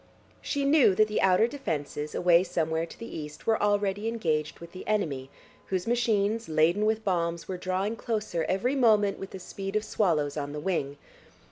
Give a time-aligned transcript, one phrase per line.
[0.41, 4.71] She knew that the outer defences, away somewhere to the east, were already engaged with
[4.71, 5.29] the enemy,
[5.67, 10.37] whose machines, laden with bombs, were drawing closer every moment with the speed of swallows
[10.37, 10.97] on the wing.